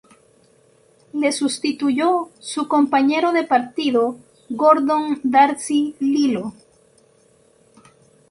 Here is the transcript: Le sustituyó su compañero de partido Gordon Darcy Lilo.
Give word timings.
Le 1.13 1.31
sustituyó 1.31 2.31
su 2.39 2.67
compañero 2.67 3.33
de 3.33 3.43
partido 3.43 4.17
Gordon 4.49 5.19
Darcy 5.23 5.95
Lilo. 5.99 6.55